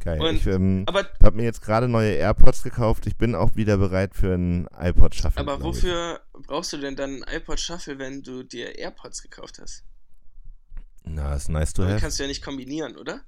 [0.02, 0.20] Geil.
[0.20, 3.06] und- ich ähm, habe mir jetzt gerade neue AirPods gekauft.
[3.06, 5.40] Ich bin auch wieder bereit für einen iPod Shuffle.
[5.40, 9.84] aber wofür brauchst du denn dann einen iPod Shuffle, wenn du dir AirPods gekauft hast?
[11.02, 12.00] Na, ist nice to have.
[12.00, 13.20] kannst du ja nicht kombinieren, oder?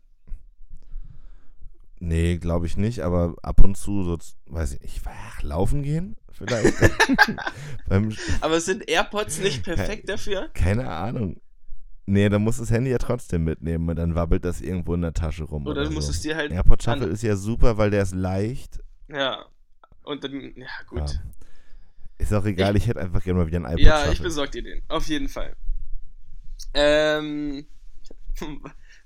[2.01, 6.17] Nee, glaube ich nicht, aber ab und zu, so, weiß ich nicht, ach, laufen gehen?
[6.33, 6.75] Vielleicht.
[8.41, 10.51] Aber sind AirPods nicht perfekt dafür?
[10.55, 11.41] keine Ahnung.
[12.07, 15.03] Nee, dann musst du das Handy ja trotzdem mitnehmen und dann wabbelt das irgendwo in
[15.03, 15.67] der Tasche rum.
[15.67, 16.13] Oder Oder, du musst so.
[16.13, 16.53] es dir halt.
[16.53, 18.79] AirPod Shuffle ist ja super, weil der ist leicht.
[19.09, 19.45] Ja.
[20.05, 21.01] Und dann, ja, gut.
[21.01, 21.21] Ja.
[22.17, 24.13] Ist auch egal, ich, hätte einfach gerne mal wieder ein iPod Ja, Shuffle.
[24.13, 24.83] ich besorg dir den.
[24.89, 25.55] Auf jeden Fall.
[26.73, 27.67] Ähm.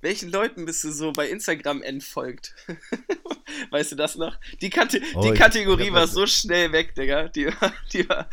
[0.02, 2.56] Welchen Leuten bist du so bei Instagram entfolgt?
[3.70, 4.36] weißt du das noch?
[4.60, 7.28] Die, Kate Oh, die Kategorie ich hab war so schnell weg, Digga.
[7.28, 8.28] Die war, die war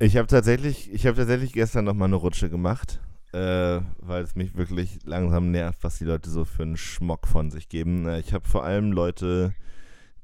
[0.00, 3.00] Ich habe tatsächlich, ich habe tatsächlich gestern noch mal eine Rutsche gemacht,
[3.32, 7.52] äh, weil es mich wirklich langsam nervt, was die Leute so für einen Schmock von
[7.52, 8.08] sich geben.
[8.08, 9.54] Äh, ich habe vor allem Leute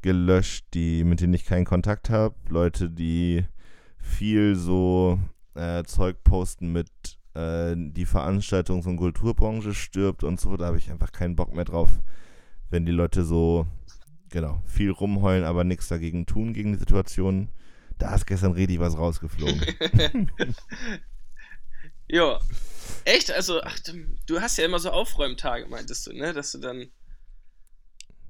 [0.02, 3.44] gelöscht, die mit denen ich keinen Kontakt habe, Leute, die
[3.98, 5.20] viel so
[5.54, 6.88] äh, Zeug posten mit
[7.38, 10.56] äh, die Veranstaltungs- und Kulturbranche stirbt und so.
[10.56, 11.90] Da habe ich einfach keinen Bock mehr drauf,
[12.70, 13.66] wenn die Leute so
[14.30, 17.48] genau viel rumheulen, aber nichts dagegen tun gegen die Situation.
[17.98, 19.60] Da ist gestern richtig was rausgeflogen.
[22.10, 22.38] Ja.
[23.04, 23.30] Echt?
[23.30, 23.78] Also, ach,
[24.26, 26.32] du- hast ja immer so Aufräumtage, meintest du, ne?
[26.32, 26.88] Dass du dann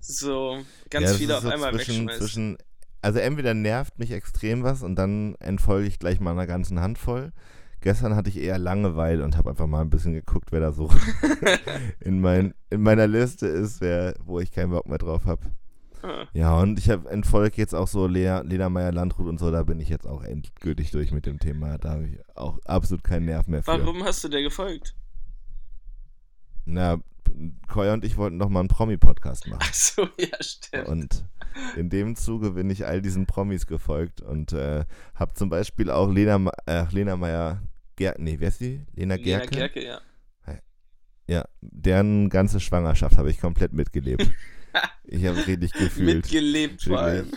[0.01, 2.19] so ganz Ja, viele auf so einmal zwischen, wegschmeißt.
[2.19, 2.59] zwischen,
[3.03, 7.33] also entweder nervt mich extrem was und dann entfolge ich gleich mal einer ganzen Handvoll.
[7.81, 10.91] Gestern hatte ich eher Langeweile und habe einfach mal ein bisschen geguckt, wer da so
[12.01, 15.43] in, mein, in meiner Liste ist, wer, wo ich keinen Bock mehr drauf habe.
[16.03, 16.27] Ah.
[16.33, 19.63] Ja, und ich habe entfolge jetzt auch so Lea, Lena Meyer Landrut und so, da
[19.63, 21.79] bin ich jetzt auch endgültig durch mit dem Thema.
[21.79, 23.73] Da habe ich auch absolut keinen Nerv mehr für.
[23.73, 24.95] Warum hast du der gefolgt?
[26.65, 26.99] Na,
[27.69, 29.61] Koya und ich wollten noch mal einen Promi-Podcast machen.
[29.63, 30.89] Ach so, ja, stimmt.
[30.89, 31.25] Und
[31.77, 34.85] in dem Zuge bin ich all diesen Promis gefolgt und äh,
[35.15, 37.63] habe zum Beispiel auch Lena, äh, Lena Meyer,
[37.97, 38.83] Ger nee, wer ist die?
[38.95, 39.57] Lena Lena Gerke?
[39.57, 40.01] Gerke, ja.
[41.29, 44.31] Ja, deren ganze Schwangerschaft habe ich komplett mitgelebt.
[45.05, 46.17] ich habe richtig gefühlt.
[46.17, 47.31] Mitgelebt vor allem.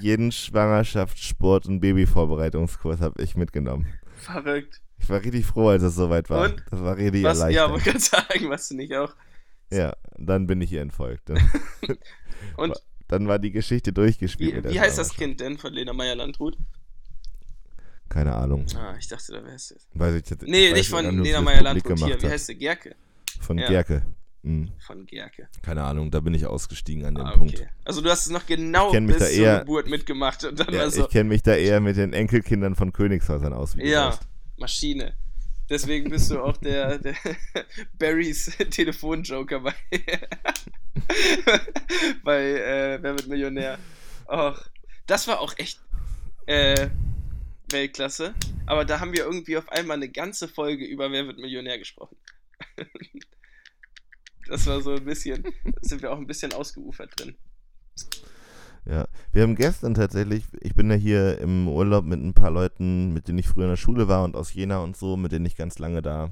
[0.00, 3.86] Jeden Schwangerschafts-, Sport- und Babyvorbereitungskurs habe ich mitgenommen.
[4.14, 4.80] Verrückt.
[4.98, 6.44] Ich war richtig froh, als es soweit war.
[6.44, 6.64] Und?
[6.70, 7.72] Das war richtig Was, ja, erleichternd.
[7.72, 9.14] wollte gerade sagen, was du nicht auch.
[9.72, 11.30] Ja, dann bin ich ihr entfolgt.
[12.56, 12.74] Und
[13.14, 14.64] dann war die Geschichte durchgespielt.
[14.64, 15.14] wie, wie heißt das.
[15.14, 16.56] Kind denn von Lena Meyer-Landrut?
[18.08, 18.66] Keine Ahnung.
[18.76, 19.88] Ah, ich dachte, da wär's jetzt.
[19.94, 22.06] Weiß ich jetzt, Nee, nicht von Lena Meyer-Landrut hier.
[22.06, 22.54] gemacht Wie heißt sie?
[22.54, 22.94] Gerke?
[23.40, 23.68] Von Ja.
[23.68, 24.02] Gerke.
[24.42, 25.48] Hm, Von Gerke.
[25.62, 27.54] keine Ahnung, da bin ich ausgestiegen an dem Ah, Punkt.
[27.54, 27.68] okay.
[27.86, 30.90] Also du hast es noch genau bis zur eher- Geburt mitgemacht und dann Ja, war
[30.90, 33.74] so, Ich kenne mich da eher mit den Enkelkindern von Königshäusern aus.
[33.74, 34.18] Wie ja.
[34.58, 35.14] Maschine.
[35.70, 37.14] Deswegen bist du auch der, der
[37.98, 39.74] Barrys Telefonjoker bei,
[42.22, 43.78] bei äh, Wer wird Millionär.
[44.28, 44.60] Och,
[45.06, 45.80] das war auch echt
[46.46, 46.88] äh,
[47.70, 48.34] Weltklasse.
[48.66, 52.16] Aber da haben wir irgendwie auf einmal eine ganze Folge über Wer wird Millionär gesprochen.
[54.46, 55.42] Das war so ein bisschen,
[55.80, 57.34] sind wir auch ein bisschen ausgeufert drin.
[58.86, 63.14] Ja, wir haben gestern tatsächlich, ich bin ja hier im Urlaub mit ein paar Leuten,
[63.14, 65.46] mit denen ich früher in der Schule war und aus Jena und so, mit denen
[65.46, 66.30] ich ganz lange da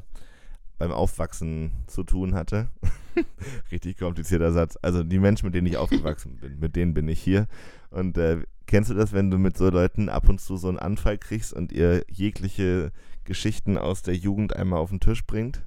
[0.79, 2.69] beim Aufwachsen zu tun hatte.
[3.73, 4.77] Richtig komplizierter Satz.
[4.83, 7.47] Also die Menschen, mit denen ich aufgewachsen bin, mit denen bin ich hier.
[7.91, 10.79] Und äh, kennst du das, wenn du mit so Leuten ab und zu so einen
[10.79, 12.93] Anfall kriegst und ihr jegliche
[13.25, 15.63] Geschichten aus der Jugend einmal auf den Tisch bringt?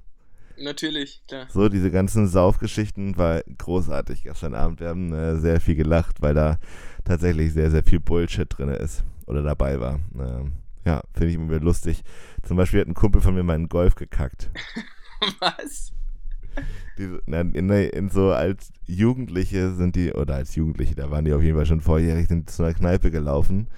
[0.58, 1.46] Natürlich, klar.
[1.50, 4.80] So, diese ganzen Saufgeschichten war großartig gestern Abend.
[4.80, 6.58] Wir haben äh, sehr viel gelacht, weil da
[7.04, 10.00] tatsächlich sehr, sehr viel Bullshit drin ist oder dabei war.
[10.18, 10.52] Ähm,
[10.84, 12.02] ja, finde ich immer wieder lustig.
[12.42, 14.50] Zum Beispiel hat ein Kumpel von mir meinen Golf gekackt.
[15.40, 15.92] Was?
[17.26, 21.42] Na, in, in so als Jugendliche sind die, oder als Jugendliche, da waren die auf
[21.42, 23.68] jeden Fall schon vorjährig, sind zu einer Kneipe gelaufen.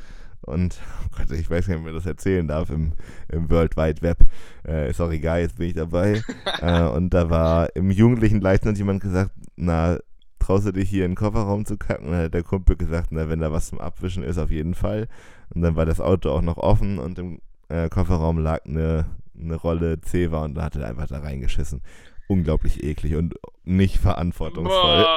[0.48, 2.92] Und, oh Gott, ich weiß gar nicht, ob man das erzählen darf im,
[3.28, 4.18] im World Wide Web.
[4.66, 6.22] Äh, ist auch egal, jetzt bin ich dabei.
[6.60, 9.98] äh, und da war im jugendlichen Leichtsinn jemand gesagt, na,
[10.38, 12.06] traust du dich hier in den Kofferraum zu kacken?
[12.06, 14.74] Und dann hat der Kumpel gesagt, na, wenn da was zum Abwischen ist, auf jeden
[14.74, 15.08] Fall.
[15.54, 19.06] Und dann war das Auto auch noch offen und im äh, Kofferraum lag eine,
[19.38, 21.82] eine Rolle Zewa und da hat er einfach da reingeschissen.
[22.28, 23.34] Unglaublich eklig und
[23.64, 25.06] nicht verantwortungsvoll.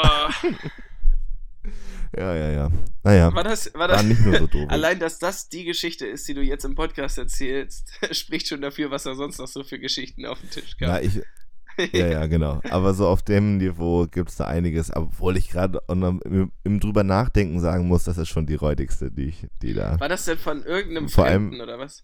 [2.15, 2.71] Ja, ja, ja.
[3.03, 4.65] Naja, War das, war war das, nicht nur so doof.
[4.69, 8.91] allein, dass das die Geschichte ist, die du jetzt im Podcast erzählst, spricht schon dafür,
[8.91, 10.89] was er sonst noch so für Geschichten auf dem Tisch gab.
[10.89, 11.21] Na, ich,
[11.93, 12.59] ja, ja, genau.
[12.69, 14.93] Aber so auf dem Niveau gibt es da einiges.
[14.93, 19.27] Obwohl ich gerade im, im drüber nachdenken sagen muss, das ist schon die räudigste, die
[19.27, 19.97] ich, die da.
[19.99, 22.03] War das denn von irgendeinem Vor allem- Fremden oder was?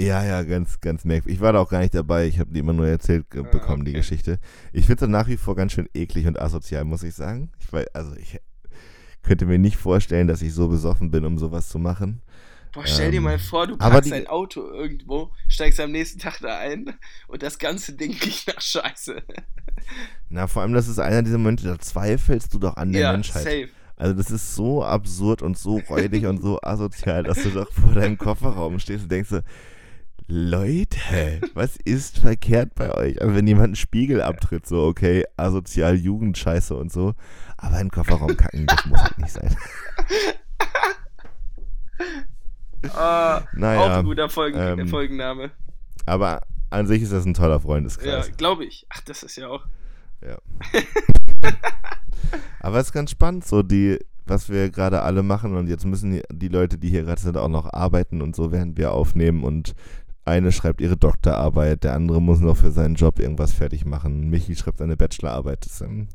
[0.00, 1.38] Ja, ja, ganz, ganz merkwürdig.
[1.38, 2.26] Ich war da auch gar nicht dabei.
[2.28, 3.98] Ich habe die immer nur erzählt Ah, bekommen, die okay.
[3.98, 4.38] Geschichte.
[4.72, 7.50] Ich finde es nach wie vor ganz schön eklig und asozial, muss ich sagen.
[7.58, 8.38] Ich weiß, also ich
[9.22, 12.22] könnte mir nicht vorstellen, dass ich so besoffen bin, um sowas zu machen.
[12.72, 16.18] Boah, stell dir Ähm, mal vor, du parkst die- ein Auto irgendwo, steigst am nächsten
[16.18, 16.92] Tag da ein
[17.26, 19.22] und das ganze Ding riecht nach Scheiße.
[20.28, 23.12] Na, vor allem, das ist einer dieser Momente, da zweifelst du doch an der ja,
[23.12, 23.42] Menschheit.
[23.42, 23.68] safe.
[23.96, 27.94] Also das ist so absurd und so räudig und so asozial, dass du doch vor
[27.94, 29.40] deinem Kofferraum stehst und denkst so,
[30.30, 33.20] Leute, was ist verkehrt bei euch?
[33.22, 37.14] Also wenn jemand einen Spiegel abtritt, so okay, asozial, Jugendscheiße und so,
[37.56, 39.56] aber im Kofferraum kacken, das muss halt nicht sein.
[42.94, 45.50] Ah, Naja, auch ein guter Folgen ähm, Folgenname.
[46.06, 48.36] Aber an sich ist das ein toller Ja, Freundeskreis.
[48.36, 48.86] glaube ich.
[48.90, 49.64] Ach, das ist ja auch.
[52.60, 56.12] Aber es ist ganz spannend, so die, was wir gerade alle machen und jetzt müssen
[56.12, 59.42] die, die Leute, die hier gerade sind, auch noch arbeiten und so, während wir aufnehmen
[59.42, 59.74] und
[60.28, 64.28] eine schreibt ihre Doktorarbeit, der andere muss noch für seinen Job irgendwas fertig machen.
[64.30, 65.64] Michi schreibt seine Bachelorarbeit.
[65.64, 66.08] Das ist ähm,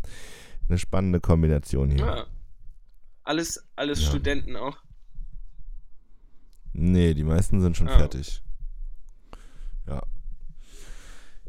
[0.69, 2.05] eine spannende Kombination hier.
[2.05, 2.25] Ja.
[3.23, 4.09] Alles, alles Ja.
[4.09, 4.77] Studenten auch.
[6.73, 7.97] Nee, die meisten sind schon Ah.
[7.97, 8.41] fertig.
[9.87, 10.01] Ja.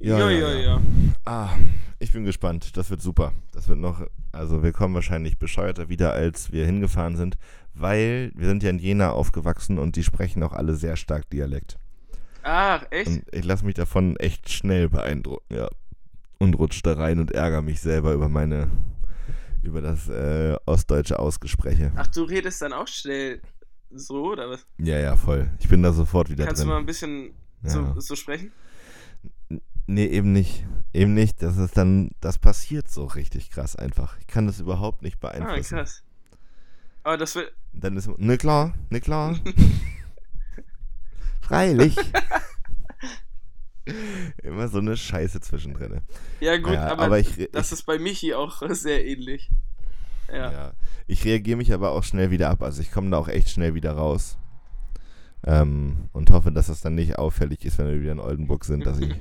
[0.00, 0.60] Ja, Ja, ja, ja, ja.
[0.76, 0.80] ja.
[1.24, 1.50] Ah,
[1.98, 2.76] ich bin gespannt.
[2.76, 3.32] Das wird super.
[3.52, 7.38] Das wird noch, also wir kommen wahrscheinlich bescheuerter wieder, als wir hingefahren sind,
[7.74, 11.78] weil wir sind ja in Jena aufgewachsen und die sprechen auch alle sehr stark Dialekt.
[12.44, 13.08] Ach, echt?
[13.08, 15.68] Und ich lasse mich davon echt schnell beeindrucken, ja.
[16.38, 18.70] Und rutsche da rein und ärgere mich selber über meine,
[19.62, 21.92] über das äh, ostdeutsche Ausgespräche.
[21.96, 23.40] Ach, du redest dann auch schnell
[23.90, 24.66] so, oder was?
[24.78, 25.50] Ja, ja, voll.
[25.60, 26.68] Ich bin da sofort wieder Kannst drin.
[26.68, 27.70] du mal ein bisschen Ja.
[27.70, 28.52] so, so sprechen?
[29.86, 30.66] Nee, eben nicht.
[30.92, 31.42] Eben nicht.
[31.42, 34.18] Das ist dann, das passiert so richtig krass einfach.
[34.20, 35.76] Ich kann das überhaupt nicht Ah, beeinflussen.
[35.78, 36.02] krass.
[37.04, 37.52] Aber das wird.
[37.72, 39.38] Dann ist, ne klar, ne klar.
[41.46, 41.96] Freilich.
[44.42, 46.00] Immer so eine Scheiße zwischendrin.
[46.40, 49.50] Ja, gut, Naja, aber, aber ich das ich- ist bei Michi auch sehr ähnlich.
[50.32, 50.50] Ja.
[50.52, 50.72] Ja.
[51.06, 52.62] Ich reagiere mich aber auch schnell wieder ab.
[52.62, 54.38] Also ich komme da auch echt schnell wieder raus.
[55.46, 58.86] Ähm, und hoffe, dass das dann nicht auffällig ist, wenn wir wieder in Oldenburg sind,
[58.86, 59.14] dass ich,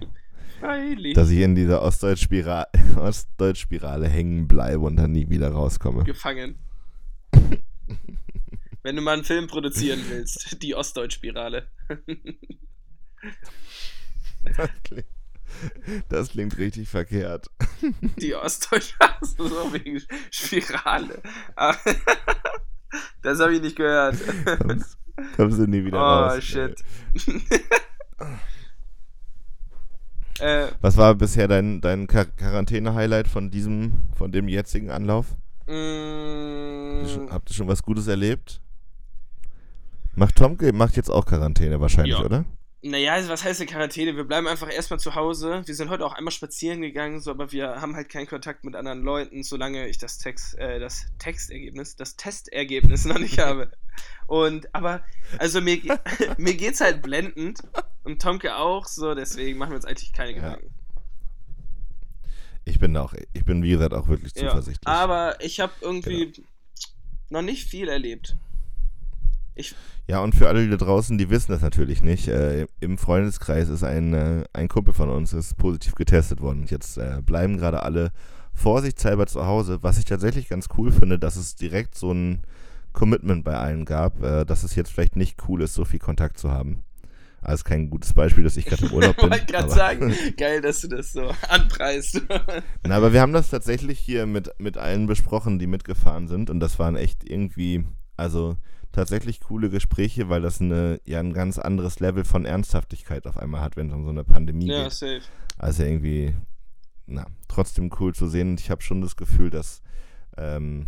[1.14, 6.06] dass ich in dieser Ostdeutsch-Spira- Ostdeutsch-Spirale hängen bleibe und dann nie wieder rauskomme.
[6.06, 6.56] Gefangen.
[8.84, 11.68] Wenn du mal einen Film produzieren willst, die Ostdeutsch-Spirale.
[14.44, 15.06] Das klingt,
[16.10, 17.50] das klingt richtig verkehrt.
[18.20, 21.22] Die Ostdeutsch, so wegen Spirale.
[23.22, 24.18] Das habe ich nicht gehört.
[24.60, 24.98] Kommst,
[25.38, 26.44] kommst du nie wieder Oh, raus.
[26.44, 26.84] shit.
[30.40, 35.28] äh, Was war bisher dein, dein Quar- Quarantäne-Highlight von diesem, von dem jetzigen Anlauf?
[35.68, 38.60] Mh, Habt ihr schon was Gutes erlebt?
[40.16, 42.24] Macht Tomke macht jetzt auch Quarantäne wahrscheinlich, Ja.
[42.26, 42.46] oder?
[42.86, 44.16] naja, also was heißt denn Quarantäne?
[44.18, 45.62] Wir bleiben einfach erstmal zu Hause.
[45.66, 48.76] Wir sind heute auch einmal spazieren gegangen, so, aber wir haben halt keinen Kontakt mit
[48.76, 53.72] anderen Leuten, solange ich das Text, äh, das Textergebnis, das Testergebnis noch nicht habe.
[54.28, 55.02] Und, aber,
[55.40, 55.80] also mir,
[56.38, 57.62] mir geht's halt blendend
[58.04, 60.36] und Tomke auch, so, deswegen machen wir uns eigentlich keine Ja.
[60.42, 60.74] Gedanken.
[62.66, 64.88] Ich bin auch, ich bin wie gesagt auch wirklich Ja, zuversichtlich.
[64.88, 66.34] aber ich habe irgendwie
[67.30, 68.36] noch nicht viel erlebt.
[70.08, 73.70] Ja, und für alle die da draußen, die wissen das natürlich nicht, äh, im Freundeskreis
[73.70, 76.62] ist ein, äh, ein Kumpel von uns ist positiv getestet worden.
[76.62, 78.12] Und jetzt äh, bleiben gerade alle
[78.54, 82.44] vorsichtshalber zu Hause, was ich tatsächlich ganz cool finde, dass es direkt so ein
[82.92, 86.38] Commitment bei allen gab, äh, dass es jetzt vielleicht nicht cool ist, so viel Kontakt
[86.38, 86.84] zu haben.
[87.42, 89.30] Also kein gutes Beispiel, dass ich gerade im Urlaub bin.
[89.30, 92.22] Wollte gerade sagen, geil, dass du das so anpreist.
[92.86, 96.50] Na, aber wir haben das tatsächlich hier mit, mit allen besprochen, die mitgefahren sind.
[96.50, 97.84] Und das waren echt irgendwie,
[98.16, 98.56] also
[98.94, 103.62] tatsächlich coole Gespräche, weil das eine, ja ein ganz anderes Level von Ernsthaftigkeit auf einmal
[103.62, 104.94] hat, wenn es um so eine Pandemie ja, geht.
[104.94, 105.22] safe.
[105.58, 106.34] Also irgendwie,
[107.06, 108.52] na, trotzdem cool zu sehen.
[108.52, 109.82] Und ich habe schon das Gefühl, dass
[110.38, 110.88] ähm,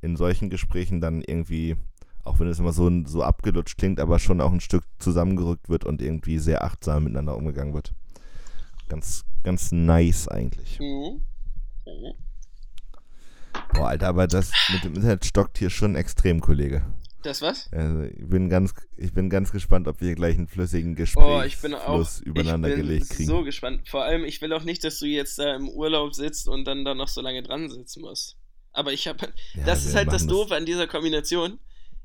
[0.00, 1.76] in solchen Gesprächen dann irgendwie,
[2.24, 5.84] auch wenn es immer so, so abgelutscht klingt, aber schon auch ein Stück zusammengerückt wird
[5.84, 7.94] und irgendwie sehr achtsam miteinander umgegangen wird.
[8.88, 10.80] Ganz, ganz nice eigentlich.
[10.80, 11.20] Mhm.
[11.86, 12.14] Mhm.
[13.74, 16.82] Boah, Alter, aber das mit dem Internet stockt hier schon extrem, Kollege.
[17.22, 17.72] Das was?
[17.72, 21.58] Also ich bin ganz, ich bin ganz gespannt, ob wir gleich einen flüssigen Oh, ich
[21.60, 23.28] bin auch übereinander ich bin gelegt kriegen.
[23.28, 23.88] so gespannt.
[23.88, 26.84] Vor allem, ich will auch nicht, dass du jetzt da im Urlaub sitzt und dann
[26.84, 28.36] da noch so lange dran sitzen musst.
[28.72, 31.58] Aber ich habe, Ja, das ist halt das Doofe an dieser Kombination.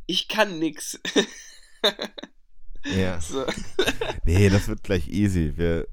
[0.06, 1.00] Ich kann nix.
[2.96, 3.20] Ja.
[3.22, 3.46] so.
[4.24, 5.54] Nee, das wird gleich easy.
[5.56, 5.88] Wir,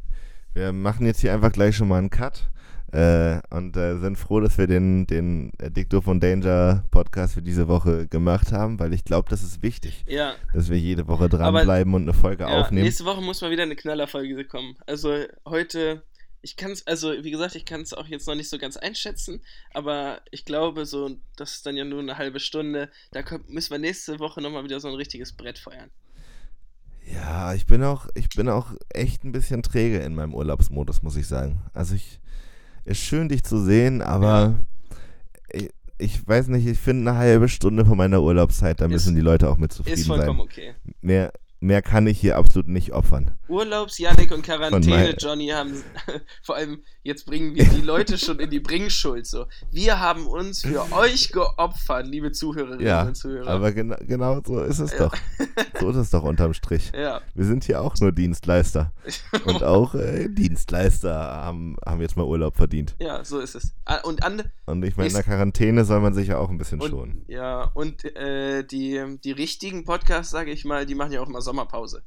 [0.53, 2.51] wir machen jetzt hier einfach gleich schon mal einen Cut.
[2.95, 5.51] Äh, und äh, sind froh, dass wir den, den
[5.89, 10.05] Doof und Danger Podcast für diese Woche gemacht haben, weil ich glaube, das ist wichtig,
[10.07, 12.85] Ja, dass wir jede Woche dranbleiben und eine Folge ja, aufnehmen.
[12.85, 14.77] nächste Woche muss mal wieder eine Knallerfolge kommen.
[14.87, 16.05] Also heute,
[16.41, 18.77] ich kann es, also wie gesagt, ich kann es auch jetzt noch nicht so ganz
[18.77, 19.41] einschätzen,
[19.73, 22.91] aber ich glaube so, das ist dann ja nur eine halbe Stunde.
[23.11, 25.91] Da kommt, müssen wir nächste Woche nochmal wieder so ein richtiges Brett feuern.
[27.13, 31.17] Ja, ich bin auch, ich bin auch echt ein bisschen träge in meinem Urlaubsmodus, muss
[31.17, 31.61] ich sagen.
[31.75, 32.21] Also ich,
[32.85, 34.55] ist schön, dich zu sehen, aber
[35.53, 39.15] ich, ich weiß nicht, ich finde eine halbe Stunde von meiner Urlaubszeit, da Ist- müssen
[39.15, 40.47] die Leute auch mit Ist zufrieden vollkommen sein.
[40.47, 40.75] okay.
[41.01, 43.33] Mehr, mehr kann ich hier absolut nicht opfern.
[43.49, 45.83] Urlaubs Yannick und Quarantäne Johnny haben
[46.43, 49.47] vor allem jetzt bringen wir die Leute schon in die Bringschuld so.
[49.71, 53.49] Wir haben uns für euch geopfert, liebe Zuhörerinnen Ja, und Zuhörer.
[53.49, 55.15] aber genau, genau so ist es doch.
[55.81, 56.91] So ist es doch unterm Strich.
[56.95, 57.21] ja.
[57.35, 58.93] Wir sind hier auch nur Dienstleister.
[59.45, 62.95] Und auch äh, Dienstleister haben, haben jetzt mal Urlaub verdient.
[62.99, 63.75] ja, so ist es.
[63.85, 66.57] Ah, Und an Und ich meine, in der Quarantäne soll man sich ja auch ein
[66.59, 67.25] bisschen und, schonen.
[67.29, 71.43] ja, und äh, die, die richtigen Podcasts, sage ich mal, die machen ja auch immer
[71.43, 72.03] Sommerpause.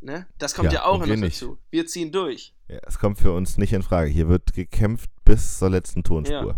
[0.00, 0.26] Ne?
[0.38, 1.42] Das kommt ja, Ja, auch noch wir nicht.
[1.42, 1.58] dazu.
[1.70, 2.54] Wir ziehen durch.
[2.68, 4.10] Ja, es kommt für uns nicht in Frage.
[4.10, 6.56] Hier wird gekämpft bis zur letzten Tonspur.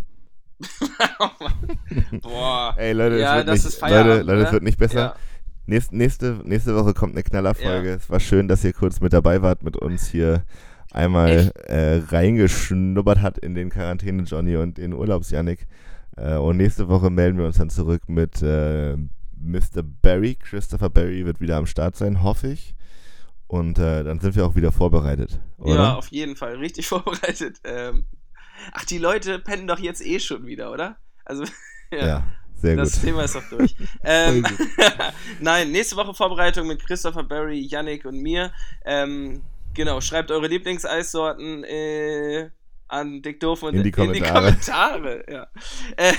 [2.22, 2.74] Boah.
[2.78, 4.52] Ey, Leute, Ja, es wird das nicht, ist Leute, Leute, es ne?
[4.52, 5.00] wird nicht besser.
[5.00, 5.16] Ja.
[5.66, 7.88] Nächste, nächste, nächste Woche kommt eine Knallerfolge.
[7.90, 7.94] Ja.
[7.94, 10.44] Es war schön, dass ihr kurz mit dabei wart, mit uns hier
[10.90, 15.66] einmal äh, reingeschnuppert hat in den Quarantäne Johnny und den Urlaubs Yannick.
[16.16, 19.82] Äh, und nächste Woche melden wir uns dann zurück mit äh, Mr.
[20.02, 20.34] Barry.
[20.34, 22.74] Christopher Barry wird wieder am Start sein, hoffe ich.
[23.50, 25.74] Und äh, dann sind wir auch wieder vorbereitet, oder?
[25.74, 26.54] Ja, auf jeden Fall.
[26.58, 27.58] Richtig vorbereitet.
[27.64, 28.06] Ähm,
[28.72, 30.98] ach, die Leute pennen doch jetzt eh schon wieder, oder?
[31.24, 31.42] Also,
[31.90, 32.06] ja.
[32.06, 33.02] Ja, sehr das gut.
[33.02, 33.74] Thema ist doch durch.
[34.04, 34.46] ähm,
[35.40, 38.52] Nein, nächste Woche Vorbereitung mit Christopher Barry, Yannick und mir.
[38.84, 39.42] Ähm,
[39.74, 42.50] genau, schreibt eure Lieblingseissorten äh,
[42.86, 44.32] an Dick Doof und In die Kommentare.
[44.32, 45.48] Kommentare, ja.
[45.96, 46.12] Äh,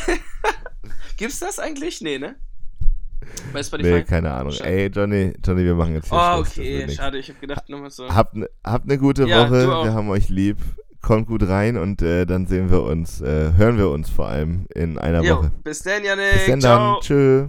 [1.15, 2.01] gibt's das eigentlich?
[2.01, 2.35] Nee, ne?
[3.53, 3.91] Bei Spotify?
[3.91, 4.51] Nee, keine Ahnung.
[4.51, 4.69] Schade.
[4.69, 6.57] Ey, Johnny, Johnny, wir machen jetzt hier oh, Schluss.
[6.57, 7.17] Okay, schade.
[7.19, 8.07] Ich hab gedacht, nochmal so.
[8.09, 9.67] Habt, ne, habt eine gute Ja, Woche.
[9.85, 10.57] Wir haben euch lieb.
[11.01, 14.67] Kommt gut rein und äh, dann sehen wir uns, äh, hören wir uns vor allem
[14.75, 15.51] in einer Jo, Woche.
[15.63, 16.33] bis dann, Yannick.
[16.33, 16.93] Bis dann Ciao.
[16.93, 17.01] dann.
[17.01, 17.47] Tschö.